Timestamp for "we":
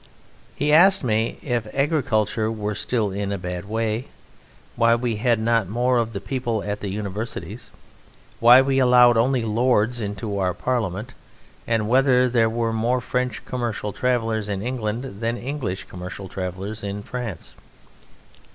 4.95-5.17, 8.63-8.79